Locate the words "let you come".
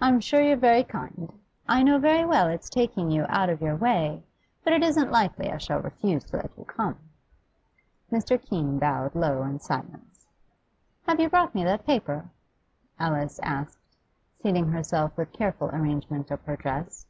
6.36-7.00